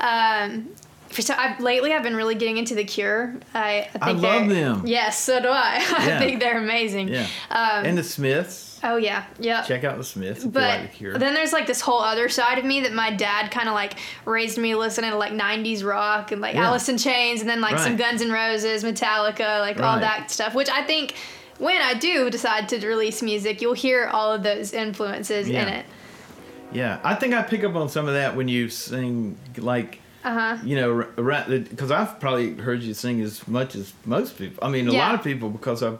[0.00, 0.68] Um,
[1.12, 3.34] for so I've, lately I've been really getting into The Cure.
[3.54, 4.82] I, I think I love them.
[4.86, 5.76] Yes, so do I.
[5.98, 6.18] I Yeah.
[6.18, 7.08] think they're amazing.
[7.08, 7.26] Yeah.
[7.50, 8.80] Um, and the Smiths.
[8.82, 9.62] oh yeah, yeah.
[9.62, 12.64] Check out the Smiths But like the then there's like this whole other side of
[12.64, 13.94] me that my dad kind of like
[14.24, 16.66] raised me listening to like 90s rock and like Yeah.
[16.66, 20.54] Alice in Chains and then like some Guns N' Roses, Metallica, like all that stuff,
[20.54, 21.14] which I think
[21.58, 25.86] when I do decide to release music, you'll hear all of those influences in it.
[26.72, 30.00] yeah, I think I pick up on some of that when you sing like.
[30.24, 30.56] Uh huh.
[30.64, 34.64] You know, around because I've probably heard you sing as much as most people.
[34.64, 35.06] I mean, a Yeah.
[35.06, 35.98] lot of people because I've,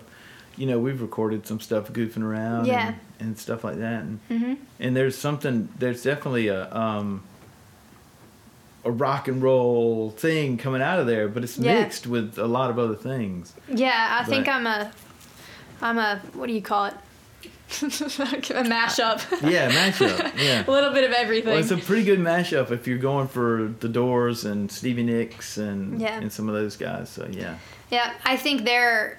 [0.56, 2.66] you know, we've recorded some stuff goofing around.
[2.66, 2.88] Yeah.
[2.88, 4.02] And, and stuff like that.
[4.02, 7.22] And, hmm and there's something there's definitely a um
[8.84, 11.80] a rock and roll thing coming out of there but it's Yeah.
[11.82, 14.90] mixed with a lot of other things Yeah, I think I'm a,
[15.80, 16.94] I'm a, what do you call it?
[17.82, 19.50] a mashup.
[19.50, 21.50] yeah mashup yeah a little bit of everything.
[21.50, 25.56] well it's a pretty good mashup if you're going for the doors and stevie nicks
[25.56, 26.18] and Yeah.
[26.20, 27.56] and some of those guys so yeah
[27.90, 29.18] Yeah, I think their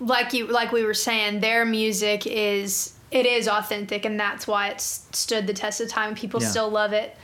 [0.00, 4.68] like you like we were saying, their music is it is authentic and that's why
[4.68, 6.14] it's stood the test of time.
[6.14, 6.48] People Yeah.
[6.48, 7.16] still love it.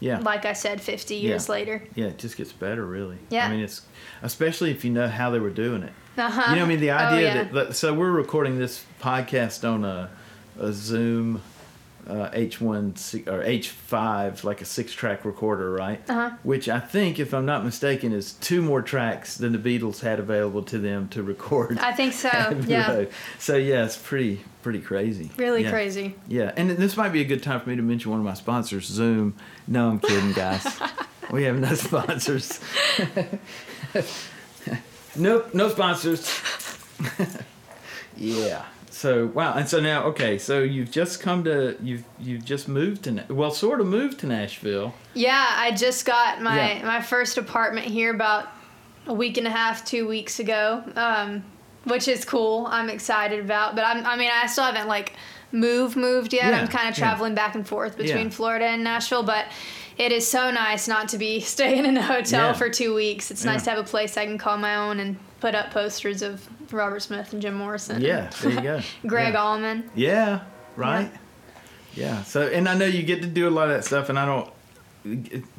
[0.00, 1.52] yeah Like I said, 50 years Yeah.
[1.52, 1.82] later.
[1.94, 3.46] yeah it just gets better really Yeah.
[3.46, 3.82] i mean it's
[4.22, 6.50] especially if you know how they were doing it Uh-huh.
[6.50, 7.34] You know, I mean, the Oh, idea yeah.
[7.34, 10.08] that that so we're recording this podcast on a
[10.58, 11.42] a Zoom
[12.06, 16.00] uh, H1 or H5, like a six-track recorder, right?
[16.08, 16.30] Uh-huh.
[16.42, 20.18] Which I think, if I'm not mistaken, is two more tracks than the Beatles had
[20.20, 21.78] available to them to record.
[21.78, 22.28] I think so.
[22.66, 22.92] Yeah.
[22.92, 23.10] Road.
[23.38, 25.30] So yeah, it's pretty pretty crazy.
[25.36, 25.70] Really Yeah.
[25.70, 26.14] crazy.
[26.28, 28.34] Yeah, and this might be a good time for me to mention one of my
[28.34, 29.34] sponsors, Zoom.
[29.66, 30.66] No, I'm kidding, guys.
[31.32, 32.60] we have no sponsors.
[35.16, 36.28] nope, no sponsors.
[38.16, 38.64] yeah.
[38.94, 43.04] So wow, and so now okay, so you've just come to you've you've just moved
[43.04, 44.94] to well, sort of moved to Nashville.
[45.14, 46.84] Yeah, I just got my Yeah.
[46.86, 48.48] my first apartment here about
[49.06, 51.42] a week and a half, two weeks ago, um,
[51.84, 52.66] which is cool.
[52.70, 55.12] I'm excited about, but I'm, I mean, I still haven't like
[55.50, 56.52] moved moved yet.
[56.52, 57.04] Yeah, I'm kind of yeah.
[57.04, 58.30] traveling back and forth between Yeah.
[58.30, 59.46] Florida and Nashville, but
[59.98, 62.52] it is so nice not to be staying in a hotel Yeah.
[62.52, 63.30] for two weeks.
[63.32, 66.22] It's nice to have a place I can call my own and put up posters
[66.22, 68.00] of Robert Smith and Jim Morrison.
[68.00, 68.80] Yeah, there you go.
[69.06, 69.42] Greg yeah.
[69.42, 69.90] Allman.
[69.94, 70.40] Yeah,
[70.74, 71.12] right.
[71.94, 72.22] Yeah.
[72.22, 74.24] So, and I know you get to do a lot of that stuff, and I
[74.24, 74.50] don't.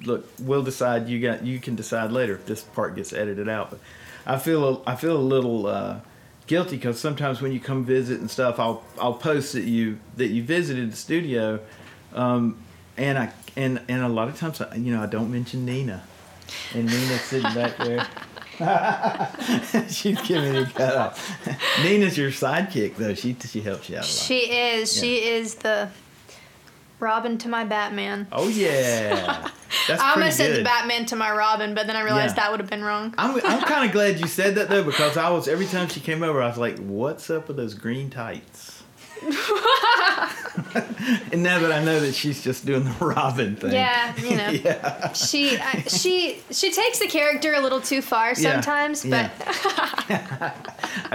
[0.03, 1.07] Look, we'll decide.
[1.07, 1.45] You got.
[1.45, 3.69] You can decide later if this part gets edited out.
[3.69, 3.79] But
[4.25, 4.67] I feel.
[4.67, 5.99] A, I feel a little uh,
[6.47, 10.29] guilty because sometimes when you come visit and stuff, I'll I'll post that you that
[10.29, 11.59] you visited the studio,
[12.15, 12.57] um,
[12.97, 16.01] and I and and a lot of times I, you know I don't mention Nina,
[16.73, 18.07] and Nina's sitting back there.
[19.89, 21.47] She's giving me a cut off.
[21.83, 23.13] Nina's your sidekick though.
[23.13, 24.05] She she helps you out a lot.
[24.05, 24.93] She is.
[24.97, 25.89] She is the
[26.99, 28.27] Robin to my Batman.
[28.31, 29.49] Oh yeah.
[29.87, 30.63] That's I almost said the.
[30.63, 32.43] Batman to my Robin, but then I realized Yeah.
[32.43, 33.13] that would have been wrong.
[33.17, 35.99] I'm, I'm kind of glad you said that though because I was every time she
[35.99, 38.74] came over I was like, "What's up with those green tights?"
[41.31, 44.49] and now that I know that she's just doing the Robin thing, Yeah, you know.
[44.63, 49.31] yeah, She I, she she takes the character a little too far Yeah, sometimes, but
[50.09, 50.53] yeah.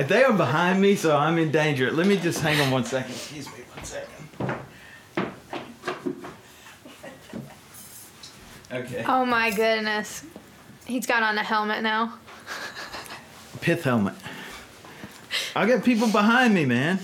[0.06, 1.90] they are behind me, so I'm in danger.
[1.90, 3.12] Let me just hang on one second.
[3.12, 4.08] Excuse me, one second.
[8.72, 9.04] Okay.
[9.06, 10.24] oh my goodness,
[10.86, 12.18] he's got on a helmet now.
[13.60, 14.14] Pith helmet.
[15.54, 16.98] I got people behind me, man.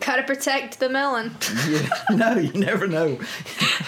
[0.00, 1.36] Gotta protect the melon.
[1.68, 3.18] Yeah, no, you never know.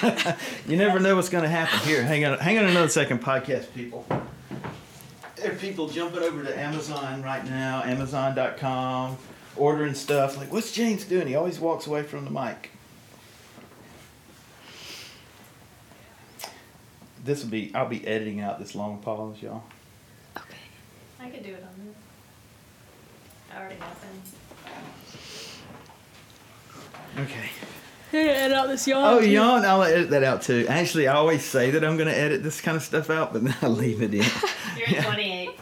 [0.67, 1.79] you never know what's going to happen.
[1.81, 4.05] Here, hang on, hang on another second, podcast people.
[5.37, 9.17] There are people jumping over to Amazon right now, Amazon.com,
[9.57, 10.37] ordering stuff.
[10.37, 11.29] Like, what's James doing?
[11.29, 12.71] He always walks away from the mic.
[17.25, 17.71] This will be.
[17.75, 19.63] I'll be editing out this long pause, y'all.
[20.37, 20.57] Okay.
[21.21, 21.95] I could do it on this.
[23.55, 24.23] I already have them.
[27.19, 27.51] Okay.
[28.13, 29.05] Edit out this yawn.
[29.05, 29.65] Oh, yawn.
[29.65, 30.67] I'll edit that out too.
[30.69, 33.45] Actually, I always say that I'm going to edit this kind of stuff out, but
[33.45, 34.25] then I leave it in.
[34.77, 35.49] You're at 28.
[35.51, 35.57] All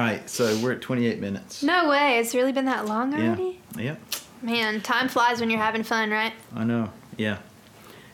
[0.00, 1.62] right, so we're at 28 minutes.
[1.62, 3.24] No way, it's really been that long already?
[3.24, 3.30] Yeah.
[3.74, 3.84] already.
[3.84, 4.00] Yep.
[4.42, 6.32] Man, time flies when you're having fun, right?
[6.54, 6.90] I know.
[7.16, 7.38] Yeah.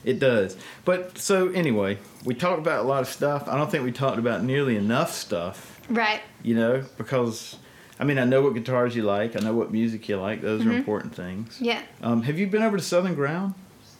[0.04, 0.56] It does.
[0.84, 3.46] But so anyway, we talked about a lot of stuff.
[3.48, 6.20] I don't think we talked about nearly enough stuff, Right.
[6.42, 7.56] you know, because
[7.98, 9.36] I mean, I know what guitars you like.
[9.36, 10.42] I know what music you like.
[10.42, 11.58] Those are important things.
[11.60, 11.80] Yeah.
[12.02, 13.54] Um, have you been over to Southern Ground?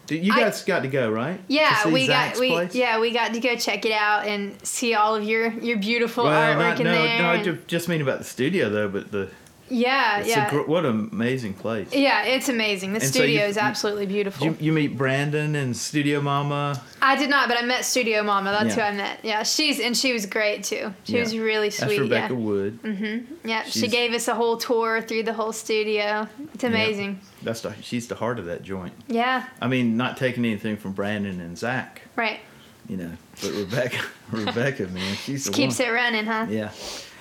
[0.09, 1.41] You I- guys got to go, right?
[1.49, 2.75] Yeah, we Zac's got we place?
[2.75, 6.25] yeah we got to go check it out and see all of your your beautiful
[6.25, 7.19] Well, artwork not, in no, there.
[7.19, 8.89] no, I just mean about the studio though.
[8.89, 9.31] But the
[9.69, 11.93] yeah, it's yeah, a gr- what an amazing place.
[11.93, 12.25] yeah.
[12.25, 12.93] It's amazing.
[12.93, 14.47] The And so studio you- is absolutely beautiful.
[14.47, 16.81] You, you meet Brandon and Studio Mama.
[17.03, 18.51] I did not, but I met Studio Mama.
[18.51, 18.91] That's Yeah.
[18.91, 19.21] who I met.
[19.23, 20.93] Yeah, she's and she was great too.
[21.05, 21.21] She Yeah.
[21.21, 21.89] was really sweet.
[21.89, 22.01] That's.
[22.01, 22.83] Rebecca yeah, Wood.
[22.83, 23.49] Mm-hmm.
[23.49, 23.63] Yeah.
[23.65, 26.29] She gave us a whole tour through the whole studio.
[26.55, 27.21] It's amazing.
[27.43, 28.93] That's the, she's the heart of that joint.
[29.09, 32.41] Yeah, I mean, not taking anything from Brandon and Zac, right.
[32.89, 33.99] you know, but Rebecca,
[34.33, 35.89] Rebecca, man, she's the Keeps one.
[35.89, 36.47] it running, huh?
[36.49, 36.71] Yeah.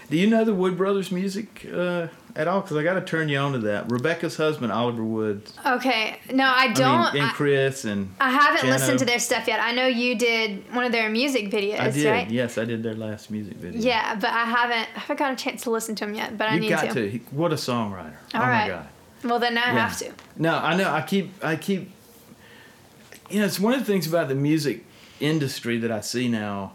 [0.10, 2.62] Do you know the Wood Brothers music uh, at all?
[2.62, 3.90] Because I got to turn you on to that.
[3.92, 5.54] Rebecca's husband, Oliver Woods.
[5.66, 6.18] Okay.
[6.34, 7.14] No, I I don't.
[7.14, 8.72] mean, and I, Chris and I haven't Jano.
[8.74, 9.60] listened to their stuff yet.
[9.62, 12.06] I know you did one of their music videos, I did.
[12.12, 12.30] right?
[12.30, 13.80] Yes, I did their last music video.
[13.82, 16.38] Yeah, but I haven't I haven't got a chance to listen to them yet.
[16.38, 16.94] But I You need got to.
[16.94, 17.10] to.
[17.10, 18.14] He- What a songwriter.
[18.34, 18.62] All oh right.
[18.64, 18.88] my God.
[19.24, 19.88] Well, then I Yeah.
[19.88, 20.12] have to.
[20.38, 20.92] No, I know.
[20.92, 21.32] I keep.
[21.44, 21.92] I keep.
[23.30, 24.86] You know, it's one of the things about the music
[25.20, 26.74] industry that I see now,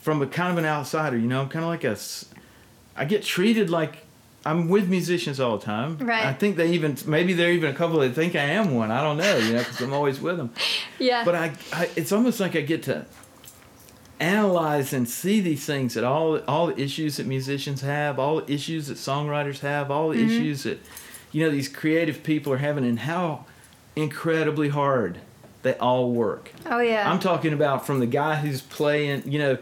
[0.00, 1.16] from a kind of an outsider.
[1.16, 1.90] You know, I'm kind of like a.
[1.92, 2.26] s-
[2.96, 3.98] I get treated like
[4.50, 5.98] I'm with musicians all the time.
[5.98, 6.24] Right.
[6.26, 8.90] I think they even maybe they're even a couple that think I am one.
[8.90, 9.36] I don't know.
[9.36, 10.50] You know, because I'm always with them.
[10.98, 11.24] Yeah.
[11.24, 13.06] But I, I, it's almost like I get to
[14.20, 18.52] analyze and see these things that all all the issues that musicians have, all the
[18.52, 20.30] issues that songwriters have, all the Mm-hmm.
[20.30, 20.78] issues that
[21.30, 23.44] you know these creative people are having, and how
[23.94, 25.18] incredibly hard
[25.62, 26.52] they all work.
[26.66, 27.10] oh yeah.
[27.10, 29.58] I'm talking about from the guy who's playing, you know,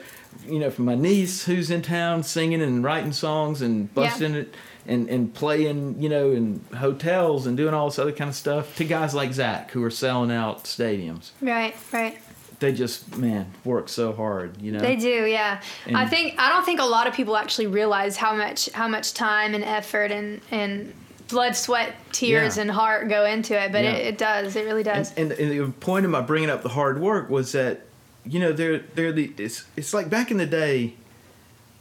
[0.47, 4.55] you know, from my niece who's in town singing and writing songs and busting it
[4.89, 8.77] and, and playing, you know, in hotels and doing all this other kind of stuff
[8.77, 11.31] to guys like Zac who are selling out stadiums.
[11.41, 11.75] right.
[11.93, 12.19] Right.
[12.59, 14.79] They just, man, work so hard, you know.
[14.79, 15.27] They do.
[15.27, 15.61] Yeah.
[15.95, 19.13] I think I don't think a lot of people actually realize how much how much
[19.13, 20.95] time and effort and and
[21.29, 22.63] blood, sweat, tears, Yeah.
[22.63, 23.73] and heart go into it.
[23.73, 23.93] But Yeah.
[23.93, 24.57] it, it does.
[24.57, 25.13] It really does.
[25.19, 27.83] And, and, and the point of my bringing up the hard work was that,
[28.25, 30.95] you know, they're they're the it's it's like back in the day.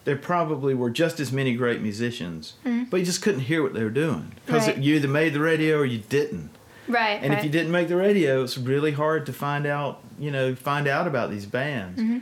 [0.05, 2.53] There probably were just as many great musicians,
[2.89, 4.67] but you just couldn't hear what they were doing because.
[4.67, 4.77] Right.
[4.77, 6.49] you either made the radio or you didn't.
[6.87, 7.19] right.
[7.21, 7.39] And right.
[7.39, 10.87] if you didn't make the radio, it's really hard to find out, you know, find
[10.87, 11.99] out about these bands.
[11.99, 12.19] Mm-hmm.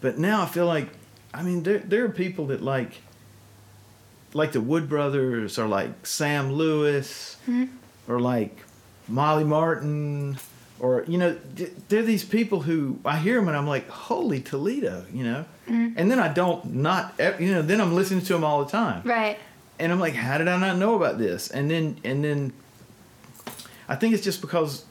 [0.00, 0.88] But now I feel like,
[1.34, 3.02] I mean, there there are people that like,
[4.32, 7.64] like the Wood Brothers, or like Sam Lewis, Mm-hmm.
[8.12, 8.56] or like
[9.08, 10.38] Molly Martin,
[10.78, 14.40] or you know, th- they're these people who I hear them and I'm like, holy
[14.40, 15.44] Toledo, you know.
[15.68, 15.98] Mm-hmm.
[15.98, 19.02] And then I don't not, you know, then I'm listening to them all the time
[19.04, 19.38] Right.
[19.78, 21.48] and I'm like, how did I not know about this?
[21.50, 22.52] And then and then
[23.88, 24.84] I think it's just because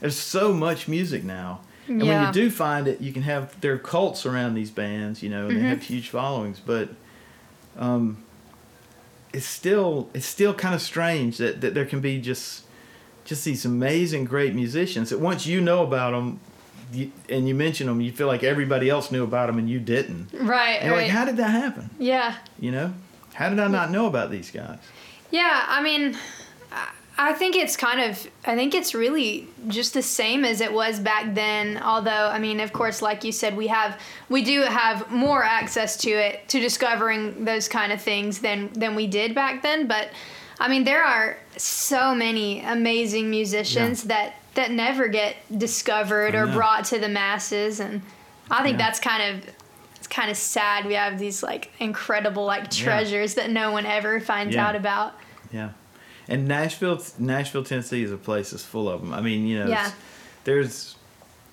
[0.00, 1.60] there's so much music now.
[1.86, 5.22] And when you do find it, you can have there are cults around these bands,
[5.22, 6.88] you know, and they have huge followings, but
[7.78, 8.18] um
[9.32, 12.62] it's still it's still kind of strange that, that there can be just
[13.24, 16.38] just these amazing great musicians that once you know about them
[16.92, 19.80] you, and you mention them, you feel like everybody else knew about them and you
[19.80, 20.28] didn't.
[20.32, 20.76] Right.
[20.76, 21.02] And you're right.
[21.04, 21.90] like, how did that happen?
[21.98, 22.36] yeah.
[22.60, 22.94] You know,
[23.34, 24.78] how did I not know about these guys?
[25.30, 26.16] Yeah, I mean,
[26.72, 30.72] I- I think it's kind of I think it's really just the same as it
[30.72, 31.78] was back then.
[31.80, 35.96] Although I mean, of course, like you said, we have we do have more access
[35.98, 39.86] to it to discovering those kind of things than than we did back then.
[39.86, 40.08] But
[40.58, 44.08] I mean, there are so many amazing musicians Yeah.
[44.16, 48.02] that that never get discovered oh, or brought to the masses, and
[48.50, 48.86] I think Yeah.
[48.86, 49.50] that's kind of
[49.96, 50.84] it's kind of sad.
[50.86, 52.84] We have these like incredible like Yeah.
[52.84, 54.66] treasures that no one ever finds Yeah.
[54.66, 55.14] out about.
[55.52, 55.70] Yeah,
[56.28, 59.12] and Nashville, Nashville, Tennessee is a place that's full of them.
[59.14, 59.90] I mean, you know, Yeah.
[60.44, 60.96] there's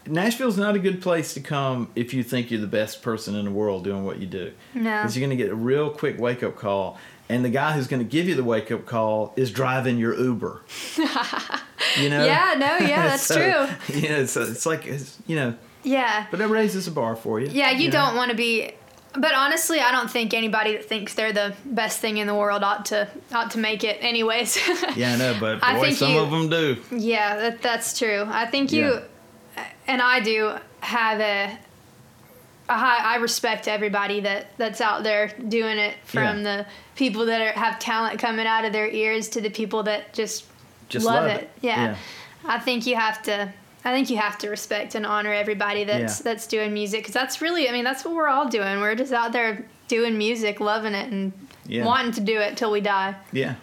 [0.07, 3.45] Nashville's not a good place to come if you think you're the best person in
[3.45, 4.51] the world doing what you do.
[4.73, 4.81] No.
[4.83, 6.97] because you're going to get a real quick wake up call,
[7.29, 10.15] and the guy who's going to give you the wake up call is driving your
[10.19, 10.63] Uber.
[11.99, 12.25] you know?
[12.25, 13.95] Yeah, no, yeah, that's So, true.
[14.01, 16.25] You know, so it's like it's, you know, Yeah.
[16.31, 17.47] but it raises the bar for you.
[17.51, 17.91] Yeah, you know?
[17.93, 18.71] don't want to be
[19.13, 22.63] but honestly, I don't think anybody that thinks they're the best thing in the world
[22.63, 24.57] ought to ought to make it anyways.
[24.95, 26.77] Yeah, I know, but I think some you- of them do.
[26.95, 28.23] yeah, that, that's true.
[28.29, 29.01] I think you
[29.85, 31.57] and I do have a
[32.69, 36.43] a high, I respect everybody that that's out there doing it from Yeah.
[36.59, 40.13] the people that are, have talent coming out of their ears to the people that
[40.13, 40.45] just,
[40.91, 41.41] Just love, love it.
[41.43, 41.49] it.
[41.61, 41.83] Yeah.
[41.83, 41.95] Yeah.
[42.45, 43.51] I think you have to
[43.83, 46.23] I think you have to respect and honor everybody that's Yeah.
[46.23, 48.79] that's doing music cuz that's really I mean that's what we're all doing.
[48.79, 51.31] We're just out there doing music, loving it and
[51.65, 51.85] Yeah.
[51.85, 53.15] wanting to do it till we die.
[53.31, 53.55] Yeah,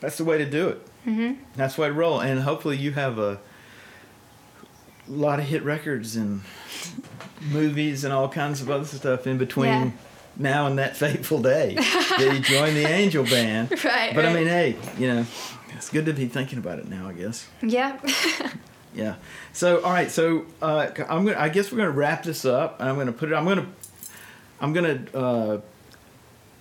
[0.00, 0.86] that's the way to do it.
[1.06, 1.32] Mm-hmm.
[1.56, 2.20] That's the way to roll.
[2.20, 3.38] And hopefully, you have a
[5.08, 6.42] lot of hit records and
[7.50, 9.90] movies and all kinds of other stuff in between Yeah.
[10.36, 13.70] now and that fateful day that you join the Angel Band.
[13.84, 15.26] Right, But I mean, hey, you know,
[15.80, 17.08] it's good to be thinking about it now.
[17.08, 17.46] I guess.
[17.62, 17.98] Yeah.
[18.92, 19.14] Yeah.
[19.52, 20.10] So all right.
[20.10, 21.38] So uh, I'm gonna.
[21.38, 23.36] I guess we're gonna wrap this up, I'm gonna put it.
[23.36, 23.66] I'm gonna.
[24.60, 25.60] I'm gonna uh,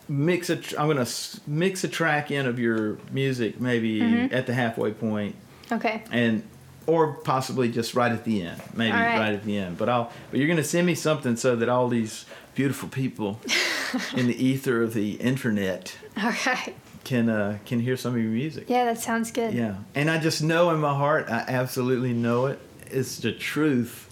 [0.07, 0.57] mix a.
[0.57, 4.33] tr- I'm gonna s- mix a track in of your music, maybe Mm-hmm.
[4.35, 5.35] at the halfway point,
[5.71, 6.03] okay.
[6.11, 6.43] and
[6.85, 9.17] or possibly just right at the end, maybe right.
[9.17, 9.79] right at the end.
[9.79, 10.11] But I'll.
[10.29, 13.39] But you're gonna send me something so that all these beautiful people
[14.15, 16.75] in the ether of the internet All right.
[17.03, 18.65] Can uh, can hear some of your music.
[18.69, 19.53] Yeah, that sounds good.
[19.53, 22.59] Yeah, and I just know in my heart, I absolutely know it.
[22.91, 24.09] It's the truth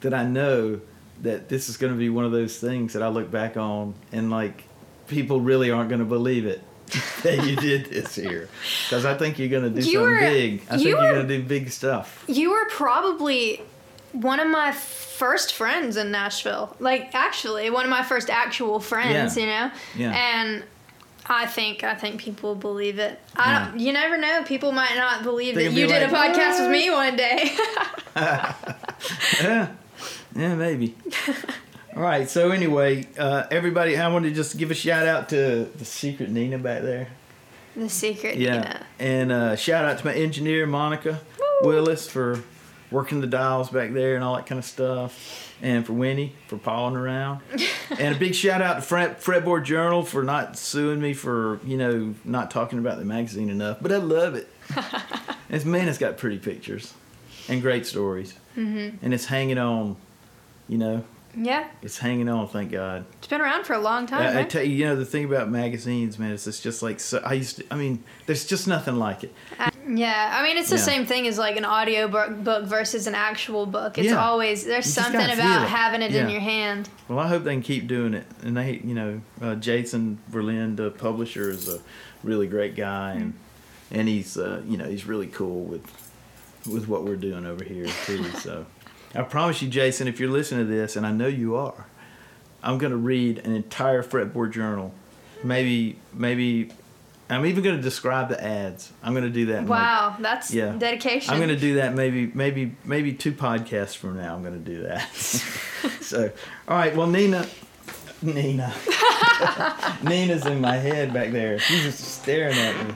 [0.00, 0.80] that I know
[1.22, 3.94] that this is going to be one of those things that I look back on
[4.12, 4.64] and like
[5.08, 6.62] people really aren't going to believe it
[7.22, 8.48] that you did this here
[8.84, 10.62] because I think you're going to do You something were- big.
[10.68, 12.24] I think you you're going to do big stuff.
[12.28, 13.62] You were probably
[14.12, 16.76] one of my first friends in Nashville.
[16.78, 19.42] Like actually, one of my first actual friends, Yeah.
[19.42, 19.70] you know?
[19.96, 20.12] Yeah.
[20.44, 20.64] And
[21.28, 23.18] I think I think people believe it.
[23.34, 23.64] I Yeah.
[23.70, 24.42] don't you never know.
[24.44, 27.16] People might not believe They that you be did a like, podcast with me one
[27.16, 27.50] day.
[29.42, 29.68] yeah,
[30.34, 30.94] yeah, maybe.
[31.94, 32.28] All right.
[32.28, 36.30] So anyway, uh, everybody, I wanted to just give a shout out to the secret
[36.30, 37.08] Nina back there.
[37.74, 38.60] the secret, Yeah.
[38.60, 38.76] know.
[38.98, 41.20] And uh, shout out to my engineer, Monica
[41.62, 42.42] Willis, for
[42.90, 45.42] working the dials back there and all that kind of stuff.
[45.62, 47.40] And for Winnie for pawing around.
[47.98, 51.78] and a big shout out to Fret, Fretboard Journal for not suing me for, you
[51.78, 53.78] know, not talking about the magazine enough.
[53.80, 54.48] But I love it.
[55.48, 56.92] it's, man, it's got pretty pictures
[57.48, 58.34] and great stories.
[58.56, 59.04] Mm-hmm.
[59.04, 59.96] And it's hanging on,
[60.68, 61.68] you know, Yeah.
[61.80, 63.06] it's hanging on, thank God.
[63.18, 64.36] It's been around for a long time.
[64.36, 67.00] I, I tell you, you know, the thing about magazines, man, is it's just like
[67.00, 67.64] so, I used to.
[67.70, 69.32] I mean, there's just nothing like it.
[69.88, 70.82] Yeah, I mean it's the Yeah.
[70.82, 73.98] same thing as like an audio book book versus an actual book.
[73.98, 74.24] It's Yeah.
[74.24, 75.68] always there's something about it.
[75.68, 76.88] having it in your hand.
[77.08, 78.26] Well, I hope they can keep doing it.
[78.42, 81.78] And they, you know, uh, Jason Verlinde, the publisher, is a
[82.24, 83.34] really great guy, and
[83.92, 85.84] and he's, uh, you know, he's really cool with
[86.66, 88.24] with what we're doing over here too.
[88.40, 88.66] So,
[89.14, 91.86] I promise you, Jason, if you're listening to this, and I know you are,
[92.62, 94.92] I'm gonna read an entire fretboard journal.
[95.44, 96.70] Maybe, maybe.
[97.28, 98.92] I'm even going to describe the ads.
[99.02, 99.58] I'm going to do that.
[99.58, 100.72] in, like, Wow, that's Yeah.
[100.78, 101.34] dedication.
[101.34, 104.34] I'm gonna do that maybe maybe maybe two podcasts from now.
[104.34, 105.12] I'm gonna do that.
[106.00, 106.30] so,
[106.68, 106.94] all right.
[106.94, 107.46] Well, Nina,
[108.22, 108.72] Nina,
[110.02, 111.58] Nina's in my head back there.
[111.58, 112.94] She's just staring at me.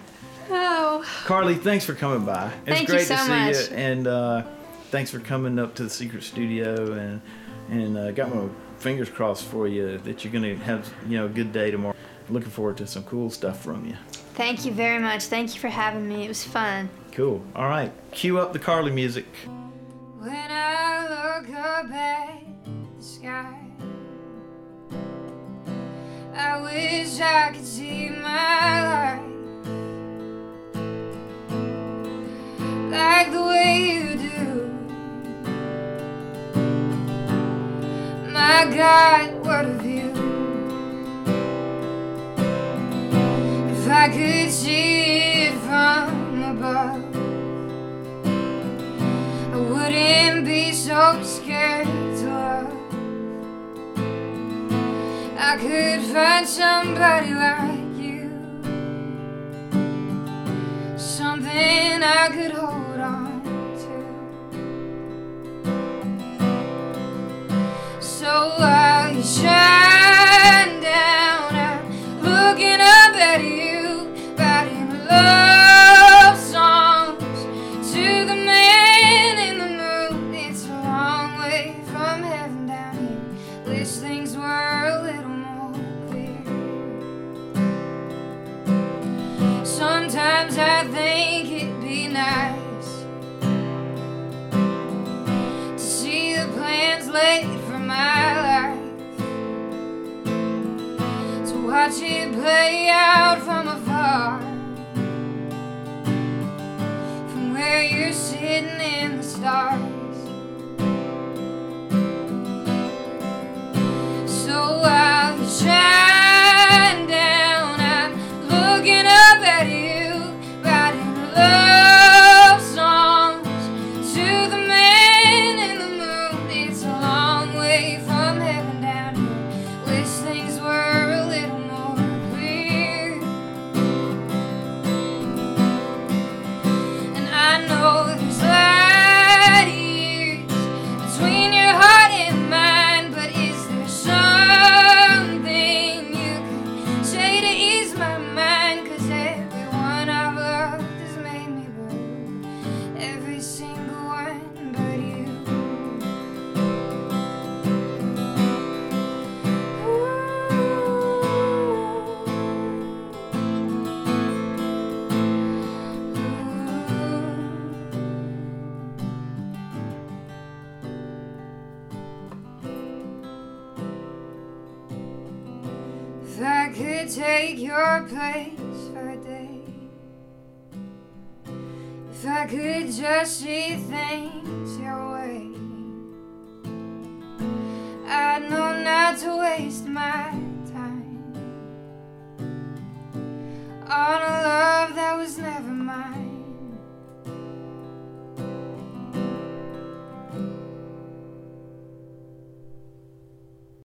[0.51, 2.47] Oh, Carly, thanks for coming by.
[2.67, 3.71] It's Thank you great so to see much.
[3.71, 4.43] you, and uh,
[4.91, 7.21] thanks for coming up to the secret studio and
[7.71, 11.29] and uh, got my fingers crossed for you that you're gonna have you know a
[11.29, 11.97] good day tomorrow.
[12.29, 13.97] Looking forward to some cool stuff from you.
[14.35, 15.25] Thank you very much.
[15.25, 16.25] Thank you for having me.
[16.25, 16.89] It was fun.
[17.13, 17.43] Cool.
[17.55, 17.93] All right.
[18.13, 19.27] Cue up the Carly music.
[20.19, 22.43] When I look up at
[22.97, 23.55] the sky,
[26.35, 29.27] I wish I could see my life
[32.91, 34.71] like the way you do.
[38.31, 40.10] My God, what a view!
[44.01, 47.05] I could see it from above,
[49.53, 52.73] I wouldn't be so scared to love.
[55.37, 58.31] I could find somebody like you,
[60.97, 62.90] something I could hold.